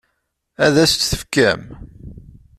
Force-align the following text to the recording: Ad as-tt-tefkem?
Ad 0.65 0.75
as-tt-tefkem? 0.83 1.61